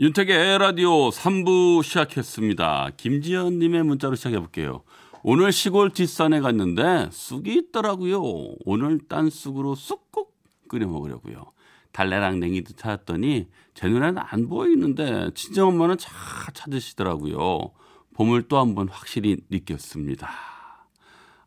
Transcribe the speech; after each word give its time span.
윤택의 0.00 0.56
라디오 0.58 1.10
3부 1.10 1.82
시작했습니다. 1.82 2.90
김지연님의 2.96 3.82
문자로 3.82 4.14
시작해볼게요. 4.16 4.82
오늘 5.22 5.52
시골 5.52 5.90
뒷산에 5.90 6.40
갔는데 6.40 7.10
쑥이 7.12 7.54
있더라고요. 7.56 8.22
오늘 8.64 8.98
딴 9.08 9.28
쑥으로 9.28 9.74
쑥국 9.74 10.34
끓여 10.68 10.86
먹으려고요. 10.86 11.44
달래랑 11.92 12.40
냉이도 12.40 12.74
찾았더니 12.76 13.48
제 13.74 13.88
눈에는 13.88 14.22
안 14.24 14.48
보이는데 14.48 15.32
친정엄마는 15.34 15.98
잘 15.98 16.14
찾으시더라고요. 16.54 17.72
봄을 18.14 18.48
또 18.48 18.56
한 18.58 18.74
번 18.74 18.88
확실히 18.88 19.36
느꼈습니다. 19.50 20.30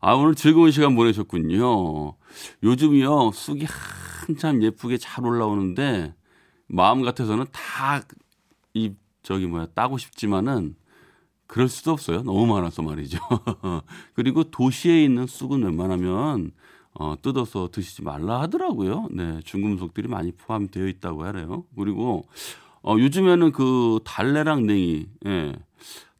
아, 0.00 0.12
오늘 0.14 0.34
즐거운 0.36 0.70
시간 0.70 0.94
보내셨군요. 0.94 2.14
요즘이요, 2.62 3.32
쑥이 3.32 3.66
한참 4.26 4.62
예쁘게 4.62 4.98
잘 4.98 5.24
올라오는데, 5.24 6.14
마음 6.66 7.02
같아서는 7.02 7.46
다, 7.52 8.02
이, 8.74 8.92
저기 9.22 9.46
뭐야, 9.46 9.66
따고 9.74 9.98
싶지만은, 9.98 10.74
그럴 11.46 11.68
수도 11.68 11.92
없어요. 11.92 12.22
너무 12.22 12.46
많아서 12.46 12.82
말이죠. 12.82 13.18
그리고 14.14 14.44
도시에 14.44 15.04
있는 15.04 15.26
쑥은 15.26 15.62
웬만하면, 15.62 16.52
어, 16.94 17.14
뜯어서 17.22 17.68
드시지 17.70 18.02
말라 18.02 18.40
하더라고요. 18.42 19.08
네, 19.10 19.40
중금속들이 19.44 20.08
많이 20.08 20.32
포함되어 20.32 20.86
있다고 20.88 21.24
하래요. 21.24 21.64
그리고, 21.76 22.26
어, 22.82 22.96
요즘에는 22.98 23.52
그 23.52 24.00
달래랑 24.04 24.66
냉이, 24.66 25.06
예. 25.26 25.54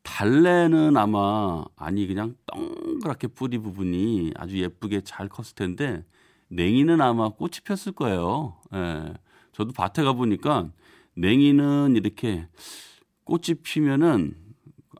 달래는 0.04 0.96
아마 0.96 1.64
아니 1.76 2.06
그냥 2.06 2.36
동그랗게 2.46 3.28
뿌리 3.28 3.58
부분이 3.58 4.32
아주 4.36 4.58
예쁘게 4.58 5.00
잘 5.00 5.28
컸을 5.28 5.54
텐데 5.54 6.04
냉이는 6.48 7.00
아마 7.00 7.30
꽃이 7.30 7.60
폈을 7.64 7.92
거예요. 7.92 8.54
예. 8.74 9.14
저도 9.52 9.72
밭에 9.72 10.04
가 10.04 10.12
보니까 10.12 10.68
냉이는 11.16 11.96
이렇게 11.96 12.48
꽃이 13.24 13.54
피면은 13.62 14.36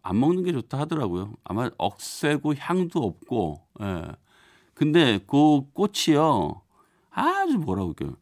안 0.02 0.20
먹는 0.20 0.44
게 0.44 0.52
좋다 0.52 0.78
하더라고요. 0.80 1.34
아마 1.44 1.70
억세고 1.78 2.54
향도 2.56 3.02
없고. 3.02 3.66
예. 3.80 4.12
근데 4.74 5.18
그 5.26 5.62
꽃이요. 5.72 6.60
아주 7.10 7.58
뭐라고 7.58 7.94
그 7.94 8.16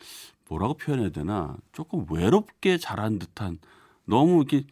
뭐라고 0.48 0.74
표현해야 0.74 1.10
되나? 1.10 1.56
조금 1.72 2.06
외롭게 2.10 2.78
자란 2.78 3.18
듯한 3.18 3.58
너무 4.04 4.44
이렇게 4.48 4.64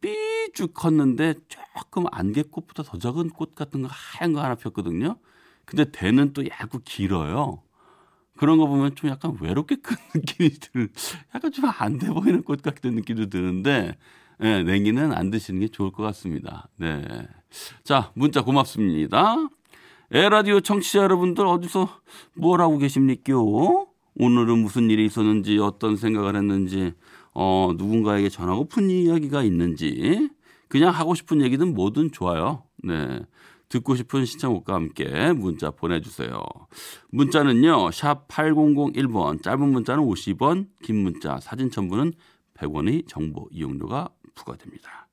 삐쭉 0.00 0.74
컸는데 0.74 1.34
조금 1.48 2.04
안개꽃보다 2.10 2.82
더 2.82 2.98
작은 2.98 3.30
꽃 3.30 3.54
같은 3.54 3.82
거 3.82 3.88
하얀 3.90 4.32
거 4.32 4.42
하나 4.42 4.54
폈거든요. 4.54 5.16
근데 5.64 5.90
대는 5.90 6.32
또 6.32 6.44
얇고 6.46 6.80
길어요. 6.84 7.62
그런 8.42 8.58
거 8.58 8.66
보면 8.66 8.96
좀 8.96 9.08
약간 9.08 9.36
외롭게 9.40 9.76
큰 9.76 9.94
느낌이 10.16 10.50
드는, 10.50 10.88
약간 11.32 11.52
좀 11.52 11.64
안 11.78 11.96
돼 11.96 12.08
보이는 12.08 12.42
꽃 12.42 12.60
같은 12.60 12.96
느낌도 12.96 13.26
드는데, 13.30 13.96
예, 14.42 14.64
냉이는 14.64 15.12
안 15.12 15.30
드시는 15.30 15.60
게 15.60 15.68
좋을 15.68 15.92
것 15.92 16.02
같습니다. 16.02 16.68
네. 16.76 17.04
자, 17.84 18.10
문자 18.16 18.42
고맙습니다. 18.42 19.36
에라디오 20.10 20.60
청취자 20.60 21.04
여러분들 21.04 21.46
어디서 21.46 22.00
뭘 22.34 22.60
하고 22.60 22.78
계십니까? 22.78 23.32
오늘은 24.16 24.58
무슨 24.58 24.90
일이 24.90 25.04
있었는지, 25.04 25.58
어떤 25.58 25.96
생각을 25.96 26.34
했는지, 26.34 26.94
어, 27.34 27.72
누군가에게 27.78 28.28
전하고픈 28.28 28.90
이야기가 28.90 29.44
있는지, 29.44 30.30
그냥 30.66 30.92
하고 30.92 31.14
싶은 31.14 31.42
얘기든 31.42 31.74
뭐든 31.74 32.10
좋아요. 32.10 32.64
네. 32.82 33.20
듣고 33.72 33.94
싶은 33.94 34.26
시청곡과 34.26 34.74
함께 34.74 35.32
문자 35.32 35.70
보내주세요. 35.70 36.42
문자는요, 37.10 37.90
샵 37.90 38.28
8001번, 38.28 39.42
짧은 39.42 39.66
문자는 39.72 40.04
50원, 40.04 40.66
긴 40.82 40.96
문자, 41.02 41.40
사진 41.40 41.70
첨부는 41.70 42.12
100원의 42.54 43.08
정보 43.08 43.48
이용료가 43.50 44.10
부과됩니다. 44.34 45.08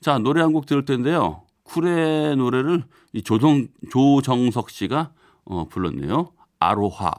자, 0.00 0.18
노래 0.18 0.40
한 0.42 0.52
곡 0.52 0.66
들을 0.66 0.84
텐데요. 0.84 1.42
쿨의 1.62 2.34
노래를 2.36 2.82
이 3.12 3.22
조정, 3.22 3.68
조정석 3.92 4.70
씨가 4.70 5.12
어, 5.44 5.68
불렀네요. 5.68 6.32
아로하. 6.58 7.12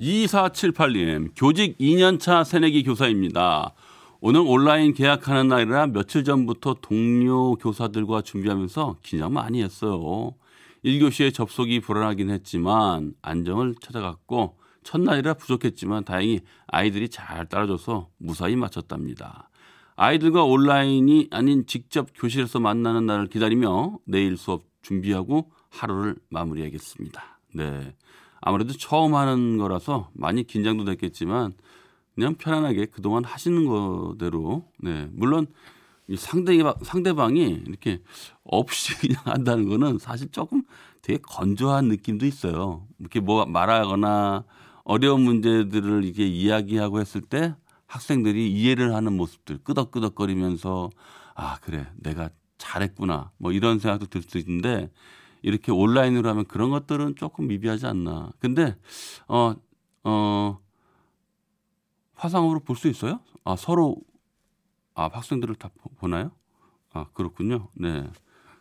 (2478님) 0.00 1.32
교직 1.36 1.76
2년차 1.78 2.44
새내기 2.44 2.82
교사입니다. 2.84 3.74
오늘 4.20 4.40
온라인 4.40 4.94
계약하는 4.94 5.48
날이라 5.48 5.88
며칠 5.88 6.24
전부터 6.24 6.76
동료 6.80 7.54
교사들과 7.56 8.22
준비하면서 8.22 8.96
긴장 9.02 9.32
많이 9.32 9.62
했어요. 9.62 10.34
1교시에 10.84 11.34
접속이 11.34 11.80
불안하긴 11.80 12.30
했지만 12.30 13.12
안정을 13.20 13.74
찾아갔고 13.80 14.56
첫날이라 14.82 15.34
부족했지만 15.34 16.04
다행히 16.04 16.40
아이들이 16.66 17.10
잘 17.10 17.46
따라줘서 17.46 18.08
무사히 18.16 18.56
마쳤답니다. 18.56 19.50
아이들과 19.96 20.44
온라인이 20.44 21.28
아닌 21.30 21.66
직접 21.66 22.08
교실에서 22.14 22.58
만나는 22.58 23.04
날을 23.04 23.26
기다리며 23.26 23.98
내일 24.06 24.38
수업 24.38 24.64
준비하고 24.80 25.50
하루를 25.68 26.16
마무리하겠습니다. 26.30 27.40
네. 27.54 27.94
아무래도 28.40 28.72
처음 28.72 29.14
하는 29.14 29.58
거라서 29.58 30.10
많이 30.14 30.44
긴장도 30.44 30.84
됐겠지만 30.84 31.52
그냥 32.14 32.34
편안하게 32.34 32.86
그동안 32.86 33.24
하시는 33.24 33.66
거대로 33.66 34.64
네. 34.78 35.08
물론 35.12 35.46
이 36.08 36.16
상대방, 36.16 36.74
상대방이 36.82 37.62
이렇게 37.66 38.02
없이 38.44 38.96
그냥 38.98 39.22
한다는 39.24 39.68
거는 39.68 39.98
사실 39.98 40.28
조금 40.30 40.62
되게 41.02 41.18
건조한 41.22 41.86
느낌도 41.86 42.26
있어요. 42.26 42.86
이렇게 42.98 43.20
뭐 43.20 43.46
말하거나 43.46 44.44
어려운 44.84 45.22
문제들을 45.22 46.04
이렇게 46.04 46.26
이야기하고 46.26 47.00
했을 47.00 47.20
때 47.20 47.54
학생들이 47.86 48.50
이해를 48.52 48.94
하는 48.94 49.16
모습들 49.16 49.58
끄덕끄덕거리면서 49.64 50.90
아, 51.34 51.58
그래. 51.60 51.86
내가 51.96 52.30
잘했구나. 52.58 53.30
뭐 53.38 53.52
이런 53.52 53.78
생각도 53.78 54.06
들 54.06 54.22
수 54.22 54.38
있는데 54.38 54.90
이렇게 55.42 55.72
온라인으로 55.72 56.28
하면 56.28 56.44
그런 56.46 56.70
것들은 56.70 57.16
조금 57.16 57.46
미비하지 57.48 57.86
않나. 57.86 58.32
근데 58.40 58.76
어, 59.28 59.54
어, 60.04 60.58
화상으로 62.14 62.60
볼 62.60 62.76
수 62.76 62.88
있어요? 62.88 63.20
아, 63.44 63.56
서로 63.56 63.96
아, 64.94 65.08
학생들을 65.12 65.54
다 65.56 65.70
보나요? 65.98 66.30
아, 66.92 67.06
그렇군요. 67.14 67.68
네. 67.74 68.06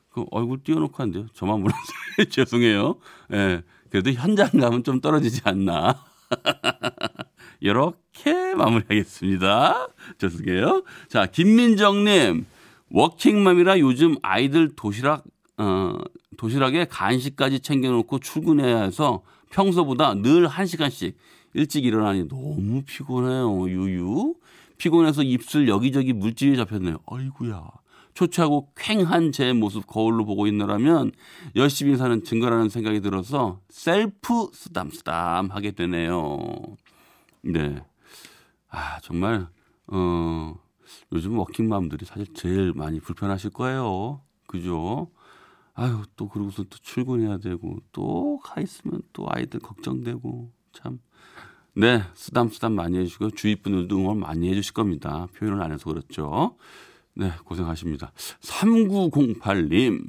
그 0.09 0.25
얼굴 0.31 0.63
띄워놓고 0.63 1.01
한대요. 1.01 1.27
저만 1.33 1.59
몰라서 1.61 1.79
죄송해요. 2.29 2.99
예. 3.33 3.35
네, 3.35 3.61
그래도 3.89 4.11
현장감은 4.11 4.83
좀 4.83 5.01
떨어지지 5.01 5.41
않나. 5.43 6.03
이렇게 7.59 8.55
마무리하겠습니다. 8.55 9.87
죄송해요. 10.17 10.83
자, 11.09 11.25
김민정님. 11.25 12.45
워킹맘이라 12.91 13.79
요즘 13.79 14.15
아이들 14.23 14.75
도시락, 14.75 15.23
어, 15.57 15.93
도시락에 16.39 16.85
간식까지 16.85 17.59
챙겨놓고 17.59 18.19
출근해야 18.19 18.83
해서 18.83 19.23
평소보다 19.49 20.13
늘 20.13 20.47
1시간씩 20.47 21.15
일찍 21.53 21.83
일어나니 21.83 22.29
너무 22.29 22.81
피곤해요. 22.83 23.67
유유. 23.69 24.35
피곤해서 24.77 25.23
입술 25.23 25.67
여기저기 25.67 26.13
물집이 26.13 26.55
잡혔네요. 26.55 26.99
아이구야. 27.07 27.67
초췌하고 28.13 28.71
쾌한 28.77 29.33
제 29.33 29.51
모습 29.51 29.85
거울로 29.85 30.23
보고 30.23 30.47
있느라면 30.47 31.11
열심히 31.57 31.97
사는 31.97 32.23
증거라는 32.23 32.69
생각이 32.69 33.01
들어서 33.01 33.59
셀프 33.67 34.47
쓰담쓰담 34.53 35.51
하게 35.51 35.71
되네요. 35.71 36.37
네. 37.41 37.83
아, 38.69 38.99
정말, 39.01 39.47
어, 39.87 40.55
요즘 41.11 41.37
워킹맘들이 41.37 42.05
사실 42.05 42.33
제일 42.33 42.71
많이 42.73 43.01
불편하실 43.01 43.49
거예요. 43.49 44.21
그죠? 44.47 45.09
아유, 45.79 46.03
또 46.17 46.27
그러고서 46.27 46.63
또 46.63 46.77
출근해야 46.81 47.37
되고, 47.37 47.77
또 47.93 48.37
가 48.43 48.59
있으면 48.61 49.01
또 49.13 49.27
아이들 49.29 49.59
걱정되고, 49.61 50.51
참. 50.73 50.99
네, 51.73 52.03
쓰담 52.15 52.49
쓰담 52.49 52.73
많이 52.73 52.97
해주시고 52.97 53.31
주위 53.31 53.55
분들도 53.55 53.97
응원 53.97 54.19
많이 54.19 54.49
해주실 54.49 54.73
겁니다. 54.73 55.27
표현을 55.35 55.61
안 55.61 55.71
해서 55.71 55.85
그렇죠. 55.89 56.57
네, 57.13 57.31
고생하십니다. 57.45 58.11
3908님. 58.41 60.03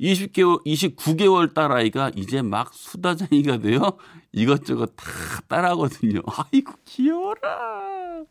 20개월, 0.00 0.64
29개월 0.64 1.52
딸아이가 1.54 2.12
이제 2.16 2.42
막 2.42 2.72
수다쟁이가 2.74 3.58
되어 3.58 3.96
이것저것 4.32 4.86
다 4.96 5.04
따라하거든요. 5.48 6.22
아이고, 6.52 6.72
귀여워라. 6.84 8.24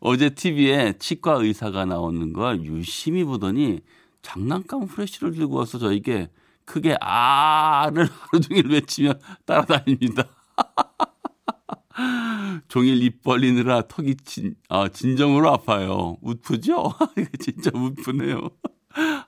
어제 0.00 0.30
TV에 0.30 0.94
치과 0.98 1.34
의사가 1.34 1.84
나오는 1.86 2.32
걸 2.32 2.64
유심히 2.64 3.24
보더니 3.24 3.80
장난감 4.22 4.82
후레쉬를 4.82 5.32
들고 5.32 5.56
와서 5.56 5.78
저에게 5.78 6.30
크게 6.64 6.96
아를 7.00 8.08
하루 8.12 8.40
종일 8.40 8.68
외치며 8.68 9.14
따라다닙니다. 9.46 10.24
종일 12.68 13.02
입 13.02 13.22
벌리느라 13.22 13.82
턱이 13.88 14.16
진, 14.24 14.54
아, 14.68 14.88
진정으로 14.88 15.50
아파요. 15.50 16.16
웃프죠? 16.20 16.92
진짜 17.40 17.70
웃프네요. 17.74 18.50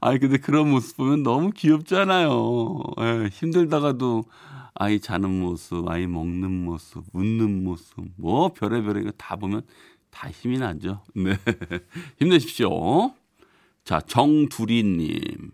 아니, 0.01 0.19
근데 0.19 0.39
그런 0.39 0.71
모습 0.71 0.97
보면 0.97 1.23
너무 1.23 1.51
귀엽잖아요. 1.51 2.79
예, 3.01 3.29
힘들다가도 3.33 4.25
아이 4.75 5.01
자는 5.01 5.41
모습, 5.41 5.89
아이 5.89 6.07
먹는 6.07 6.65
모습, 6.65 7.05
웃는 7.13 7.65
모습, 7.65 8.05
뭐 8.17 8.53
별의별 8.53 9.03
이거 9.03 9.11
다 9.13 9.37
보면 9.37 9.63
다 10.11 10.31
힘이 10.31 10.59
나죠. 10.59 11.03
네. 11.15 11.37
힘내십시오. 12.19 13.13
자, 13.85 14.01
정두리님. 14.01 15.53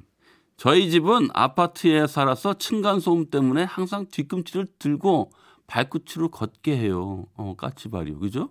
저희 0.56 0.90
집은 0.90 1.28
아파트에 1.34 2.06
살아서 2.06 2.54
층간소음 2.54 3.26
때문에 3.30 3.64
항상 3.64 4.06
뒤꿈치를 4.10 4.66
들고 4.78 5.30
발끝으로 5.66 6.30
걷게 6.30 6.76
해요. 6.76 7.26
어, 7.36 7.54
까치발이요. 7.56 8.18
그죠? 8.18 8.50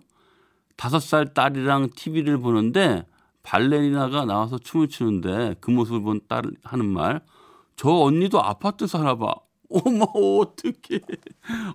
다섯 0.76 1.00
살 1.00 1.32
딸이랑 1.34 1.90
TV를 1.96 2.38
보는데 2.38 3.06
발레리나가 3.42 4.24
나와서 4.24 4.58
춤을 4.58 4.88
추는데 4.88 5.56
그 5.60 5.70
모습을 5.70 6.00
본 6.02 6.20
딸 6.28 6.44
하는 6.62 6.86
말. 6.86 7.20
저 7.76 7.90
언니도 7.90 8.42
아파트 8.42 8.86
사나 8.86 9.16
봐. 9.16 9.34
어머, 9.70 10.04
어떡해. 10.04 11.00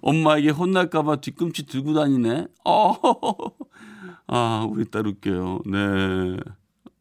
엄마에게 0.02 0.50
혼날까봐 0.50 1.18
뒤꿈치 1.18 1.66
들고 1.66 1.94
다니네. 1.94 2.48
어, 2.66 2.96
아, 4.28 4.66
우리 4.70 4.86
딸 4.90 5.08
웃겨요. 5.08 5.62
네. 5.66 6.38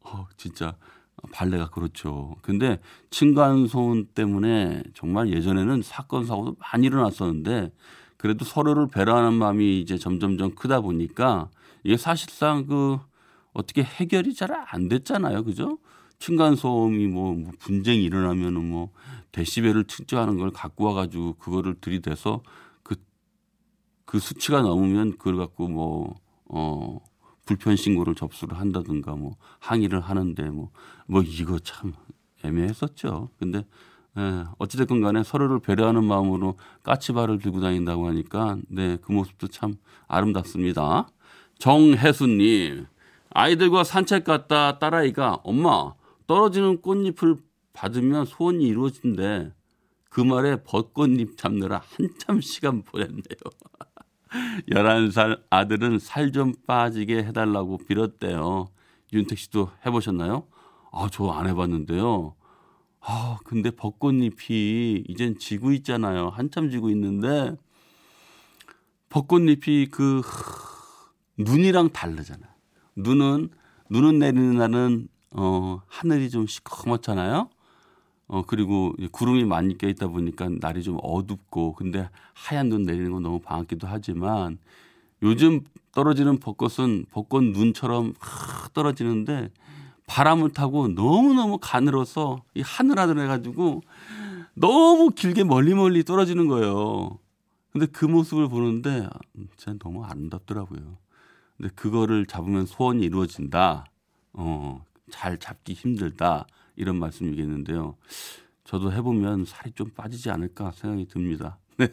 어, 0.03 0.27
진짜. 0.37 0.77
발레가 1.33 1.69
그렇죠. 1.69 2.37
근데 2.43 2.79
층간소음 3.11 4.09
때문에 4.15 4.83
정말 4.95 5.31
예전에는 5.31 5.83
사건 5.83 6.25
사고도 6.27 6.57
많이 6.59 6.87
일어났었는데 6.87 7.73
그래도 8.17 8.45
서로를 8.45 8.89
배려하는 8.89 9.35
마음이 9.35 9.81
이제 9.81 9.97
점점점 9.99 10.55
크다 10.55 10.81
보니까 10.81 11.49
이게 11.85 11.97
사실상 11.97 12.67
그 12.67 12.99
어떻게 13.53 13.83
해결이 13.83 14.35
잘 14.35 14.51
안 14.53 14.89
됐잖아요. 14.89 15.45
그죠? 15.45 15.79
층간소음이 16.19 17.07
뭐, 17.07 17.35
뭐 17.35 17.53
분쟁이 17.59 18.05
일어나면은 18.05 18.69
뭐 18.71 18.91
데시벨을 19.33 19.85
측정하는 19.85 20.39
걸 20.39 20.51
갖고 20.51 20.85
와가지고 20.85 21.35
그거를 21.35 21.75
들이대서 21.81 22.43
그, 22.83 22.97
그 24.05 24.19
수치가 24.19 24.61
넘으면 24.61 25.13
그걸 25.17 25.37
갖고 25.37 25.69
뭐, 25.69 26.15
어, 26.47 27.01
불편 27.51 27.75
신고를 27.75 28.15
접수를 28.15 28.61
한다든가 28.61 29.17
뭐 29.17 29.35
항의를 29.59 30.01
하는데 30.01 30.51
뭐, 30.51 30.71
뭐 31.07 31.21
이거 31.21 31.59
참 31.59 31.95
애매했었죠. 32.45 33.31
근데 33.41 33.67
예, 34.17 34.45
어찌됐건 34.59 35.01
간에 35.01 35.25
서로를 35.25 35.59
배려하는 35.59 36.05
마음으로 36.05 36.57
까치발을 36.85 37.41
들고 37.41 37.61
다닌다고 37.61 38.07
하니까 38.07 38.57
네, 38.69 38.99
그 39.03 39.11
모습도 39.11 39.49
참 39.49 39.75
아름답습니다. 40.07 41.09
정혜수님, 41.59 42.87
아이들과 43.31 43.83
산책 43.83 44.23
갔다 44.23 44.79
딸아이가 44.79 45.41
엄마 45.43 45.95
떨어지는 46.29 46.81
꽃잎을 46.81 47.35
받으면 47.73 48.27
소원이 48.27 48.65
이루어진대. 48.65 49.53
그 50.09 50.21
말에 50.21 50.63
벚꽃잎 50.63 51.37
잡느라 51.37 51.83
한참 51.97 52.41
시간 52.41 52.83
보냈네요. 52.83 53.21
11살 54.69 55.43
아들은 55.51 55.99
살 55.99 56.31
좀 56.33 56.53
빠지게 56.67 57.25
해달라고 57.25 57.79
빌었대요. 57.79 58.69
윤택 59.13 59.39
씨도 59.39 59.71
해보셨나요? 59.87 60.47
아, 60.93 61.09
저 61.11 61.31
안 61.31 61.49
해봤는데요. 61.49 62.35
아, 63.01 63.39
근데 63.45 63.71
벚꽃잎이 63.71 65.05
이젠 65.09 65.39
지고 65.39 65.73
있잖아요. 65.73 66.29
한참 66.29 66.71
지고 66.71 66.91
있는데, 66.91 67.57
벚꽃잎이 69.09 69.87
그, 69.91 70.23
눈이랑 71.39 71.91
다르잖아요. 71.91 72.51
눈은, 72.97 73.51
눈은 73.91 74.19
내리는 74.19 74.57
날은, 74.57 75.09
어, 75.33 75.81
하늘이 75.87 76.31
좀 76.31 76.47
시커멓잖아요. 76.47 77.49
어, 78.31 78.43
그리고 78.47 78.95
구름이 79.11 79.45
많이 79.45 79.77
껴 79.77 79.89
있다 79.89 80.07
보니까 80.07 80.49
날이 80.61 80.85
좀 80.85 80.99
어둡고, 81.03 81.73
근데 81.75 82.09
하얀 82.33 82.69
눈 82.69 82.85
내리는 82.85 83.11
건 83.11 83.25
너무 83.25 83.41
반갑기도 83.41 83.89
하지만, 83.89 84.59
요즘 85.21 85.63
떨어지는 85.91 86.39
벚꽃은 86.39 87.07
벚꽃 87.11 87.43
눈처럼 87.43 88.15
떨어지는데, 88.73 89.51
바람을 90.07 90.51
타고 90.51 90.87
너무너무 90.87 91.59
가늘어서 91.61 92.43
이 92.55 92.63
하늘하늘 92.63 93.21
해가지고 93.25 93.83
너무 94.55 95.11
길게 95.11 95.43
멀리 95.43 95.75
멀리 95.75 96.05
떨어지는 96.05 96.47
거예요. 96.47 97.19
근데 97.73 97.87
그 97.87 98.05
모습을 98.05 98.49
보는데 98.49 99.09
진짜 99.57 99.79
너무 99.79 100.05
아름답더라고요. 100.05 100.99
근데 101.57 101.73
그거를 101.77 102.27
잡으면 102.27 102.67
소원이 102.67 103.05
이루어진다. 103.05 103.87
어, 104.33 104.85
잘 105.11 105.39
잡기 105.39 105.75
힘들다. 105.75 106.47
이런 106.81 106.97
말씀이겠는데요. 106.99 107.97
저도 108.65 108.93
해보면 108.93 109.45
살이 109.45 109.73
좀 109.73 109.91
빠지지 109.91 110.31
않을까 110.31 110.73
생각이 110.73 111.07
듭니다. 111.07 111.59
네. 111.77 111.89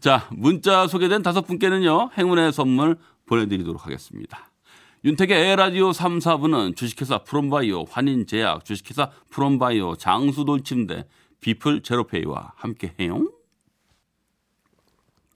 자, 0.00 0.28
문자 0.32 0.86
소개된 0.86 1.22
다섯 1.22 1.42
분께는요, 1.42 2.10
행운의 2.16 2.52
선물 2.52 2.98
보내드리도록 3.26 3.86
하겠습니다. 3.86 4.50
윤택의 5.04 5.50
에라디오 5.50 5.92
3, 5.92 6.18
4부는 6.18 6.76
주식회사 6.76 7.18
프롬바이오, 7.18 7.84
환인제약, 7.84 8.64
주식회사 8.64 9.10
프롬바이오, 9.30 9.96
장수돌침대, 9.96 11.06
비플 11.40 11.82
제로페이와 11.82 12.54
함께해요. 12.56 13.30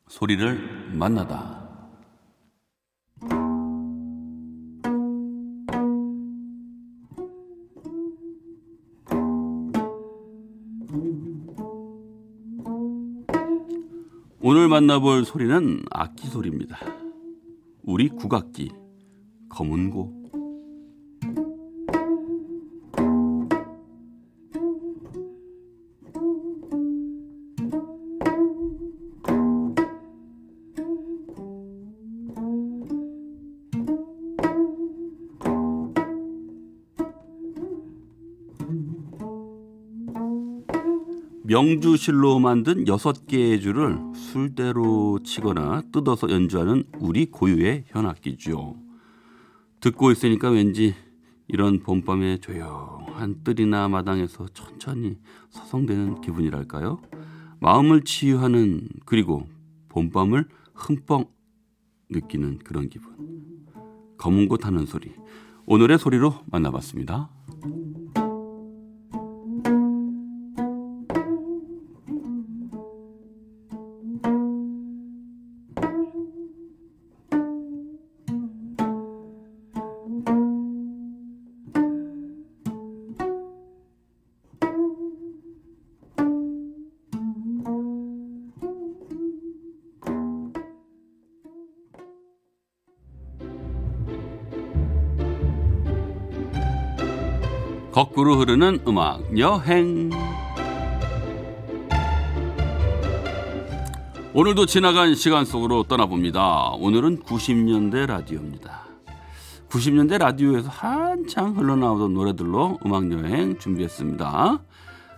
소리를 0.09 0.90
만나다. 0.92 1.69
오늘 14.52 14.66
만나볼 14.66 15.25
소리는 15.25 15.85
악기 15.92 16.26
소리입니다. 16.26 16.76
우리 17.85 18.09
국악기. 18.09 18.73
검은고 19.49 20.20
명주실로 41.61 42.38
만든 42.38 42.88
여섯 42.88 43.26
개의 43.26 43.61
줄을 43.61 43.99
술대로 44.14 45.19
치거나 45.23 45.83
뜯어서 45.93 46.31
연주하는 46.31 46.85
우리 46.99 47.26
고유의 47.26 47.85
현악기죠. 47.88 48.76
듣고 49.81 50.11
있으니까 50.11 50.49
왠지 50.49 50.95
이런 51.49 51.81
봄밤의 51.81 52.38
조용한 52.40 53.43
뜰이나 53.45 53.88
마당에서 53.88 54.47
천천히 54.55 55.19
서성대는 55.50 56.23
기분이랄까요? 56.23 57.02
마음을 57.61 58.05
치유하는 58.05 58.88
그리고 59.05 59.47
봄밤을 59.90 60.49
흠뻑 60.73 61.31
느끼는 62.09 62.61
그런 62.61 62.88
기분. 62.88 63.12
검은 64.17 64.49
곳 64.49 64.64
하는 64.64 64.87
소리. 64.87 65.12
오늘의 65.67 65.99
소리로 65.99 66.37
만나봤습니다. 66.47 67.29
거꾸로 97.92 98.37
흐르는 98.37 98.80
음악 98.87 99.37
여행. 99.37 100.11
오늘도 104.32 104.66
지나간 104.66 105.16
시간 105.16 105.44
속으로 105.44 105.82
떠나봅니다. 105.82 106.70
오늘은 106.78 107.23
90년대 107.25 108.06
라디오입니다. 108.06 108.87
90년대 109.68 110.18
라디오에서 110.18 110.68
한창 110.68 111.56
흘러나오던 111.56 112.14
노래들로 112.14 112.78
음악 112.87 113.11
여행 113.11 113.59
준비했습니다. 113.59 114.61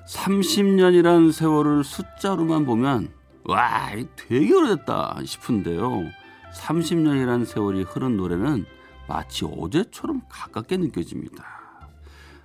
30년이란 0.08 1.30
세월을 1.30 1.84
숫자로만 1.84 2.64
보면 2.64 3.12
와, 3.44 3.90
되게 4.16 4.54
오래됐다 4.54 5.18
싶은데요. 5.26 6.04
30년이란 6.54 7.44
세월이 7.44 7.82
흐른 7.82 8.16
노래는 8.16 8.64
마치 9.06 9.44
어제처럼 9.44 10.22
가깝게 10.30 10.78
느껴집니다. 10.78 11.61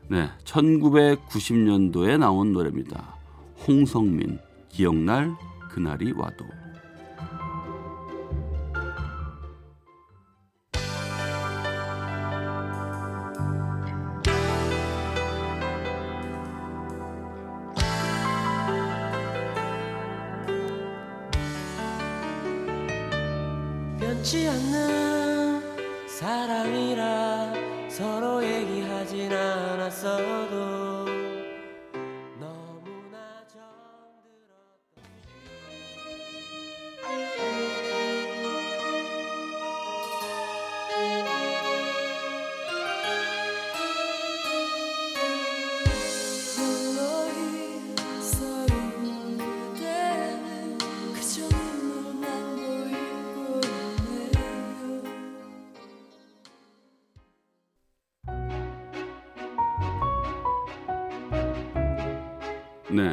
네, 0.09 0.29
1990년도에 0.45 2.17
나온 2.17 2.53
노래입니다. 2.53 3.15
홍성민, 3.67 4.39
기억날 4.69 5.35
그날이 5.69 6.13
와도. 6.13 6.45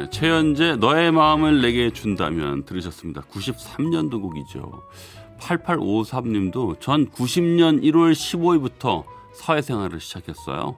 네, 0.05 0.09
최연재 0.11 0.75
너의 0.75 1.11
마음을 1.11 1.61
내게 1.61 1.89
준다면 1.89 2.65
들으셨습니다. 2.65 3.21
93년도 3.21 4.21
곡이죠. 4.21 4.83
8853님도 5.39 6.79
전 6.79 7.09
90년 7.09 7.81
1월 7.81 8.11
15일부터 8.13 9.03
사회생활을 9.33 9.99
시작했어요. 9.99 10.77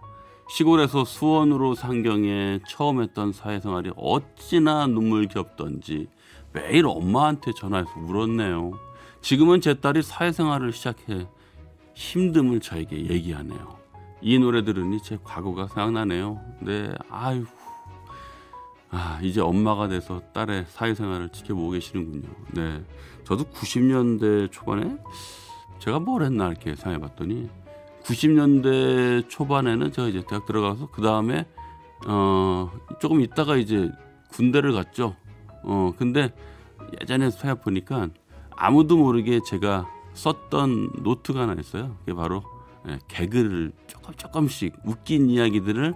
시골에서 0.49 1.03
수원으로 1.03 1.75
상경에 1.75 2.59
처음 2.69 3.01
했던 3.01 3.33
사회생활이 3.33 3.91
어찌나 3.97 4.87
눈물겹던지 4.87 6.07
매일 6.53 6.85
엄마한테 6.85 7.51
전화해서 7.53 7.91
울었네요. 7.99 8.71
지금은 9.19 9.59
제 9.59 9.73
딸이 9.73 10.03
사회생활을 10.03 10.71
시작해 10.71 11.27
힘듦을 11.95 12.61
저에게 12.61 13.09
얘기하네요. 13.09 13.75
이 14.21 14.39
노래 14.39 14.63
들으니 14.63 15.01
제 15.03 15.17
과거가 15.21 15.67
생각나네요. 15.67 16.39
네, 16.61 16.93
아유 17.09 17.45
아, 18.89 19.19
이제 19.21 19.41
엄마가 19.41 19.87
돼서 19.87 20.21
딸의 20.33 20.65
사회생활을 20.69 21.29
지켜보고 21.29 21.71
계시는군요. 21.71 22.29
네. 22.53 22.83
저도 23.25 23.45
90년대 23.45 24.51
초반에 24.51 24.97
제가 25.79 25.99
뭘 25.99 26.23
했나 26.23 26.47
이렇게 26.47 26.75
생각해 26.75 26.99
봤더니 26.99 27.49
90년대 28.03 29.29
초반에는 29.29 29.91
제가 29.91 30.07
이제 30.07 30.23
대학 30.27 30.45
들어가서 30.45 30.87
그 30.91 31.01
다음에 31.01 31.45
어, 32.07 32.71
조금 32.99 33.21
있다가 33.21 33.57
이제 33.57 33.91
군대를 34.29 34.71
갔죠. 34.71 35.15
어, 35.63 35.93
근데 35.97 36.33
예전에 37.01 37.29
생각해 37.29 37.61
보니까 37.61 38.07
아무도 38.55 38.97
모르게 38.97 39.41
제가 39.45 39.89
썼던 40.13 41.03
노트가 41.03 41.41
하나 41.41 41.53
있어요. 41.59 41.97
그게 41.99 42.13
바로 42.13 42.43
예, 42.87 42.99
개그를 43.07 43.73
조금 43.87 44.13
조금씩 44.15 44.73
웃긴 44.85 45.29
이야기들을 45.29 45.93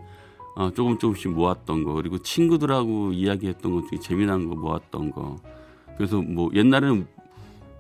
어, 0.62 0.72
조금 0.72 1.00
조금씩 1.00 1.32
모았던 1.32 1.84
거. 1.84 1.94
그리고 1.94 2.20
친구들하고 2.20 3.13
이야기했던 3.13 3.74
것 3.74 3.89
중에 3.89 4.00
재미난 4.00 4.48
거 4.48 4.56
모았던 4.56 5.12
거. 5.12 5.38
그래서 5.98 6.22
뭐 6.22 6.51
옛날에는 6.53 7.08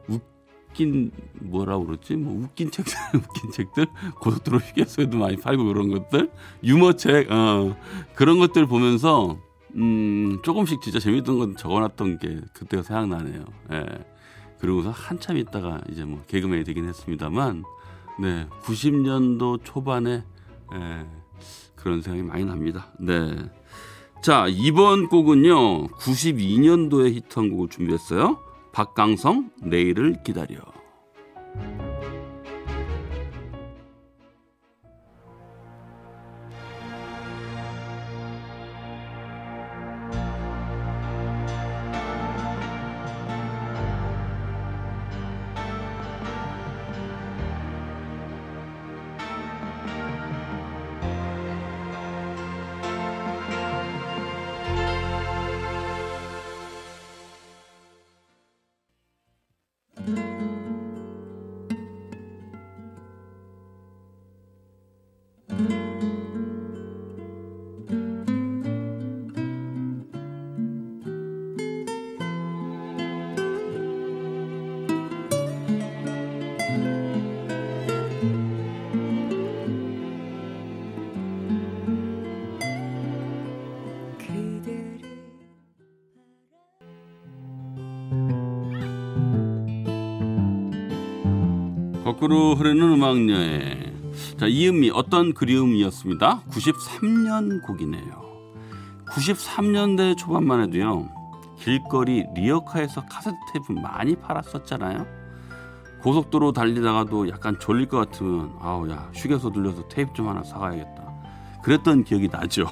웃긴 0.07 1.11
뭐라고 1.41 1.85
그러지? 1.85 2.15
뭐 2.15 2.43
웃긴 2.43 2.71
책들 2.71 2.93
웃긴 3.15 3.51
책들? 3.51 3.85
고속도로 4.19 4.57
휴게소에도 4.57 5.17
많이 5.17 5.37
팔고 5.37 5.65
그런 5.65 5.89
것들? 5.89 6.31
유머책? 6.63 7.31
어, 7.31 7.77
그런 8.15 8.39
것들 8.39 8.65
보면서 8.65 9.37
음, 9.75 10.39
조금씩 10.43 10.81
진짜 10.81 10.99
재밌던 10.99 11.37
건 11.37 11.55
적어놨던 11.55 12.17
게 12.17 12.41
그때가 12.53 12.81
생각나네요. 12.81 13.45
예. 13.73 13.85
그러고서 14.59 14.89
한참 14.89 15.37
있다가 15.37 15.81
이제 15.89 16.03
뭐 16.03 16.23
개그맨이 16.27 16.63
되긴 16.63 16.87
했습니다만 16.87 17.63
네 18.19 18.47
90년도 18.63 19.63
초반에 19.63 20.23
예, 20.73 21.05
그런 21.75 22.01
생각이 22.01 22.23
많이 22.23 22.45
납니다. 22.45 22.87
네. 22.99 23.35
자, 24.23 24.45
이번 24.49 25.07
곡은요. 25.07 25.87
92년도에 25.87 27.13
히트한 27.13 27.49
곡을 27.49 27.69
준비했어요. 27.69 28.39
박강성 28.71 29.51
내일을 29.63 30.23
기다려. 30.23 30.57
거꾸로 92.21 92.53
흐르는 92.53 92.93
음악 92.93 93.17
여행. 93.31 94.13
자, 94.37 94.45
이은미 94.45 94.91
어떤 94.93 95.33
그리움이었습니다. 95.33 96.43
93년 96.51 97.63
곡이네요. 97.63 98.21
93년대 99.07 100.15
초반만 100.15 100.61
해도요. 100.61 101.09
길거리 101.57 102.25
리어카에서 102.35 103.05
카세트 103.09 103.37
테이프 103.51 103.71
많이 103.71 104.15
팔았었잖아요. 104.15 105.07
고속도로 106.03 106.51
달리다가도 106.51 107.27
약간 107.29 107.57
졸릴 107.59 107.87
것 107.87 107.97
같으면 107.97 108.53
아우 108.59 108.87
야 108.91 109.09
휴게소 109.15 109.51
들려서 109.51 109.87
테이프 109.87 110.13
좀 110.13 110.29
하나 110.29 110.43
사가야겠다. 110.43 111.61
그랬던 111.63 112.03
기억이 112.03 112.27
나죠. 112.27 112.67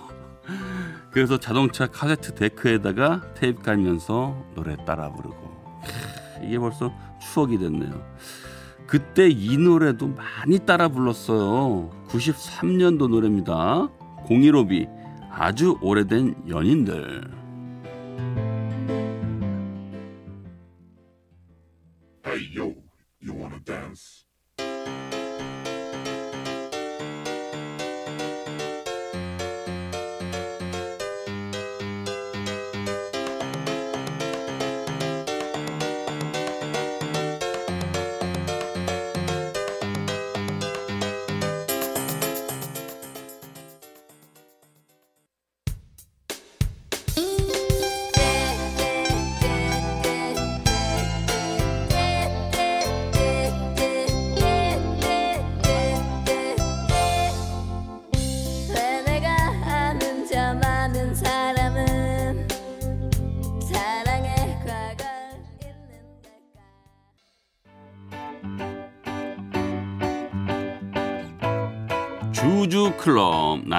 그래서 1.10 1.40
자동차 1.40 1.88
카세트 1.88 2.36
데크에다가 2.36 3.34
테이프 3.34 3.64
깔면서 3.64 4.46
노래 4.54 4.78
따라 4.86 5.12
부르고 5.12 5.82
크, 5.82 6.46
이게 6.46 6.60
벌써 6.60 6.94
추억이 7.20 7.58
됐네요. 7.58 8.00
그때 8.90 9.30
이 9.30 9.56
노래도 9.56 10.08
많이 10.08 10.58
따라 10.58 10.88
불렀어요. 10.88 11.92
93년도 12.08 13.08
노래입니다. 13.08 13.88
015비 14.28 14.90
아주 15.32 15.78
오래된 15.80 16.34
연인들. 16.50 17.22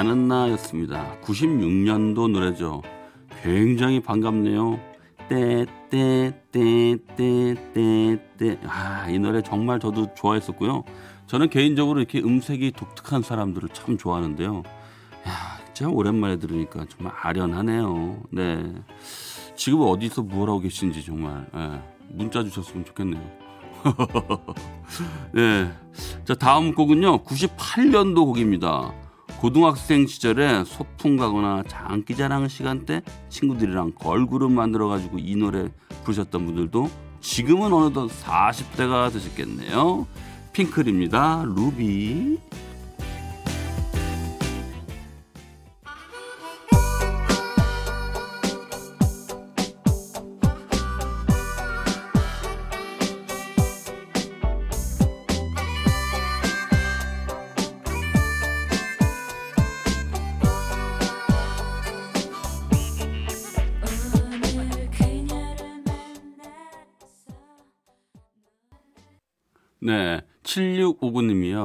클럽 0.01 0.07
나는 0.07 0.29
나였습니다. 0.29 1.19
96년도 1.23 2.31
노래죠. 2.31 2.81
굉장히 3.43 4.01
반갑네요. 4.01 4.81
떼떼떼떼떼떼 5.29 6.61
아, 8.67 9.09
이 9.11 9.19
노래 9.19 9.43
정말 9.43 9.79
저도 9.79 10.15
좋아했었고요. 10.15 10.85
저는 11.27 11.51
개인적으로 11.51 12.01
이렇게 12.01 12.21
음색이 12.21 12.73
독특한 12.73 13.21
사람들을 13.23 13.69
참 13.75 13.99
좋아하는데요. 13.99 14.63
야, 15.29 15.33
참 15.75 15.93
오랜만에 15.95 16.39
들으니까 16.39 16.87
정말 16.89 17.13
아련하네요. 17.21 18.23
네. 18.31 18.73
지금 19.55 19.83
어디서 19.83 20.23
뭘 20.23 20.49
하고 20.49 20.61
계신지 20.61 21.05
정말 21.05 21.47
예, 21.55 21.83
문자 22.09 22.43
주셨으면 22.43 22.87
좋겠네요. 22.87 23.23
네. 25.33 25.71
자, 26.25 26.35
다음 26.35 26.75
곡은요. 26.75 27.23
98년도 27.25 28.25
곡입니다. 28.25 28.93
고등학생 29.41 30.07
시절에 30.07 30.65
소풍 30.65 31.17
가거나 31.17 31.63
장기 31.67 32.15
자랑 32.15 32.47
시간대 32.47 33.01
친구들이랑 33.31 33.93
걸그룹 33.93 34.53
만들어 34.53 34.87
가지고 34.87 35.17
이 35.19 35.35
노래 35.35 35.71
부르셨던 36.05 36.45
분들도 36.45 36.91
지금은 37.23 37.73
어느덧 37.73 38.09
40대가 38.09 39.11
되셨겠네요. 39.11 40.07
핑클입니다. 40.53 41.45
루비. 41.47 42.39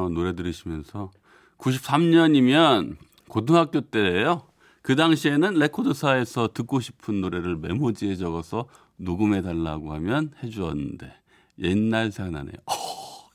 7659님이요. 0.09 0.13
노래 0.13 0.35
들으시면서 0.35 1.11
93년이면 1.57 2.97
고등학교 3.27 3.81
때예요. 3.81 4.47
그 4.81 4.95
당시에는 4.95 5.55
레코드사에서 5.55 6.49
듣고 6.53 6.79
싶은 6.79 7.21
노래를 7.21 7.55
메모지에 7.57 8.15
적어서 8.15 8.67
녹음해 8.97 9.41
달라고 9.41 9.93
하면 9.93 10.31
해 10.43 10.49
주었는데 10.49 11.13
옛날 11.59 12.11
생각나네요. 12.11 12.55
어, 12.65 12.73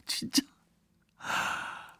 진짜. 0.06 0.42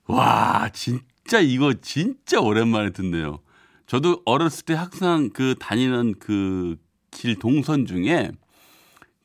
와, 0.07 0.69
진짜 0.73 1.41
이거 1.41 1.75
진짜 1.81 2.41
오랜만에 2.41 2.91
듣네요. 2.91 3.41
저도 3.87 4.23
어렸을 4.25 4.65
때 4.65 4.75
항상 4.75 5.31
그 5.31 5.55
다니는 5.59 6.15
그 6.19 6.77
길 7.11 7.37
동선 7.39 7.87
중에 7.87 8.31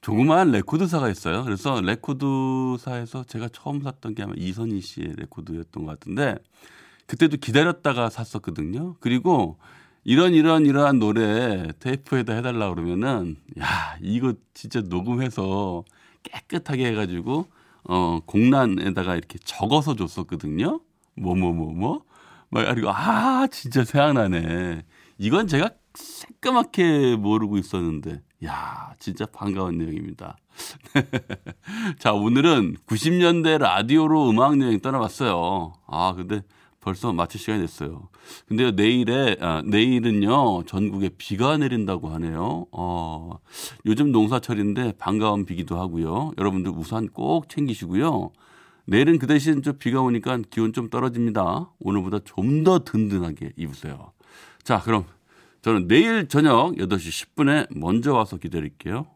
조그마한 0.06 0.52
레코드사가 0.52 1.10
있어요. 1.10 1.44
그래서 1.44 1.82
레코드사에서 1.82 3.24
제가 3.24 3.50
처음 3.52 3.82
샀던 3.82 4.14
게 4.14 4.22
아마 4.22 4.34
이선희 4.38 4.80
씨의 4.80 5.16
레코드였던 5.18 5.84
것 5.84 5.92
같은데 5.94 6.36
그때도 7.08 7.38
기다렸다가 7.38 8.12
샀었거든요. 8.12 8.98
그리고 9.00 9.58
이런 10.04 10.36
이런 10.36 10.68
이러한 10.68 11.00
노래 11.00 11.70
테이프에다 11.80 12.34
해달라 12.34 12.70
그러면은 12.70 13.38
야 13.60 13.98
이거 14.00 14.36
진짜 14.54 14.82
녹음해서 14.82 15.84
깨끗하게 16.22 16.86
해가지고 16.90 17.48
어 17.86 18.20
공란에다가 18.28 19.16
이렇게 19.16 19.40
적어서 19.44 19.96
줬었거든요. 19.96 20.82
뭐 21.16 21.34
뭐 21.36 21.52
뭐 21.52 21.74
뭐. 21.74 22.04
막 22.50 22.66
그리고 22.76 22.90
아 22.92 23.48
진짜 23.52 23.84
생각나네. 23.84 24.84
이건 25.18 25.48
제가 25.48 25.72
새까맣게 25.96 27.16
모르고 27.16 27.58
있었는데 27.58 28.22
야 28.44 28.94
진짜 29.00 29.26
반가운 29.26 29.78
내용입니다. 29.78 30.38
자 32.00 32.14
오늘은 32.14 32.76
90년대 32.88 33.58
라디오로 33.58 34.30
음악 34.30 34.60
여행 34.62 34.80
떠나봤어요. 34.80 35.74
아 35.88 36.14
근데 36.16 36.42
벌써 36.82 37.12
마칠 37.14 37.40
시간이 37.40 37.62
됐어요. 37.62 38.10
근데 38.48 38.72
내일에 38.72 39.38
아, 39.40 39.64
내일은요 39.66 40.64
전국에 40.66 41.10
비가 41.18 41.58
내린다고 41.58 42.10
하네요. 42.10 42.68
어, 42.72 43.40
요즘 43.86 44.12
농사철인데 44.12 44.94
반가운 45.00 45.46
비기도 45.46 45.80
하고요. 45.80 46.34
여러분들 46.38 46.72
우산 46.76 47.08
꼭 47.08 47.50
챙기시고요. 47.50 48.32
내일은 48.86 49.18
그 49.18 49.26
대신 49.26 49.64
좀 49.64 49.78
비가 49.80 50.02
오니까 50.02 50.38
기온 50.52 50.74
좀 50.74 50.90
떨어집니다. 50.90 51.72
오늘보다 51.80 52.20
좀 52.24 52.64
더 52.64 52.80
든든하게 52.84 53.54
입으세요. 53.56 54.12
자 54.64 54.80
그럼 54.80 55.06
저는 55.66 55.88
내일 55.88 56.28
저녁 56.28 56.76
8시 56.76 57.34
10분에 57.36 57.66
먼저 57.76 58.14
와서 58.14 58.38
기다릴게요. 58.38 59.08